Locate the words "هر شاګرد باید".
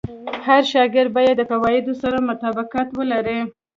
0.45-1.35